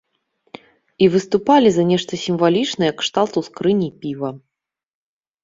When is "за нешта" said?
1.75-2.13